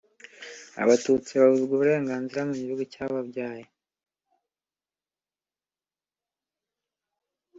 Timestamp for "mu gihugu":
2.47-2.83